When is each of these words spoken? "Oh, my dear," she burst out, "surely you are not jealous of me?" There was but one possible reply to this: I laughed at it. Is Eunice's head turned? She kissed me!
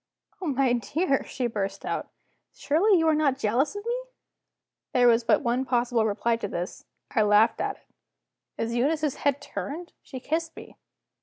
"Oh, 0.41 0.47
my 0.47 0.73
dear," 0.73 1.23
she 1.25 1.45
burst 1.45 1.85
out, 1.85 2.07
"surely 2.55 2.97
you 2.97 3.07
are 3.07 3.13
not 3.13 3.37
jealous 3.37 3.75
of 3.75 3.85
me?" 3.85 3.95
There 4.93 5.07
was 5.07 5.23
but 5.23 5.43
one 5.43 5.63
possible 5.63 6.05
reply 6.07 6.37
to 6.37 6.47
this: 6.47 6.85
I 7.11 7.21
laughed 7.21 7.61
at 7.61 7.75
it. 7.75 7.83
Is 8.57 8.73
Eunice's 8.73 9.17
head 9.17 9.39
turned? 9.39 9.93
She 10.01 10.19
kissed 10.19 10.55
me! 10.55 10.75